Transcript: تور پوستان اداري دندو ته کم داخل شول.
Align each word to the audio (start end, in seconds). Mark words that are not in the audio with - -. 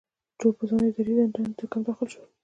تور 0.37 0.51
پوستان 0.57 0.81
اداري 0.87 1.13
دندو 1.35 1.57
ته 1.59 1.65
کم 1.71 1.81
داخل 1.87 2.07
شول. 2.13 2.27